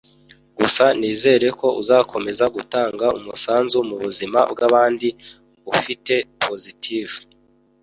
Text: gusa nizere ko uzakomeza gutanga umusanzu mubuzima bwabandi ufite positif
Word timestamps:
gusa 0.57 0.85
nizere 0.99 1.47
ko 1.59 1.67
uzakomeza 1.81 2.45
gutanga 2.55 3.05
umusanzu 3.19 3.77
mubuzima 3.89 4.39
bwabandi 4.51 5.09
ufite 5.73 6.13
positif 6.45 7.09